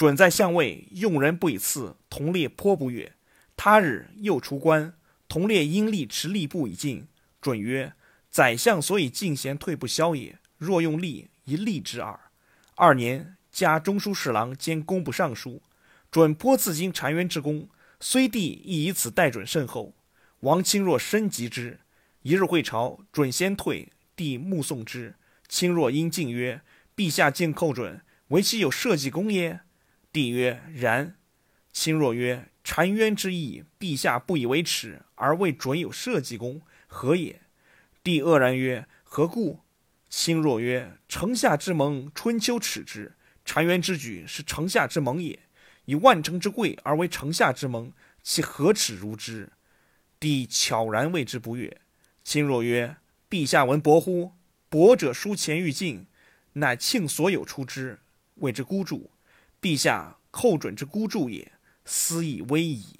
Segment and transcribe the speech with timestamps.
[0.00, 3.12] 准在相位，用人不以次，同列颇不悦。
[3.54, 4.94] 他日又出关，
[5.28, 7.06] 同列因力持吏部以进。
[7.38, 7.92] 准曰：
[8.30, 10.38] 宰相所以进贤退不消也。
[10.56, 12.18] 若用力，一吏之耳。
[12.76, 15.60] 二年，加中书侍郎兼工部尚书。
[16.10, 17.68] 准颇自经澶渊之功，
[18.00, 19.92] 虽帝亦以此待准甚厚。
[20.38, 21.78] 王钦若深及之。
[22.22, 25.16] 一日会朝，准先退，帝目送之。
[25.46, 26.62] 钦若因进曰
[26.96, 29.60] ：“陛下见寇准，唯其有社稷功耶？”
[30.12, 31.16] 帝曰：“然。”
[31.72, 37.42] 钦若曰：“澶渊之役，陛下不以为耻，而为准有社稷功，何也？”
[38.02, 39.60] 帝愕然曰：“何故？”
[40.10, 43.12] 钦若曰：“城下之盟，春秋耻之；
[43.44, 45.38] 澶渊之举，是城下之盟也。
[45.84, 49.52] 以万乘之贵而为城下之盟，其何耻如之？”
[50.18, 51.80] 帝悄然谓之不悦。
[52.24, 52.96] 钦若曰
[53.30, 54.32] ：“陛下闻伯乎？
[54.68, 56.06] 伯者，书前欲进，
[56.54, 58.00] 乃庆所有出之，
[58.36, 59.10] 谓之孤注。
[59.60, 61.52] 陛下寇准之孤注也，
[61.84, 62.99] 斯亦危矣。”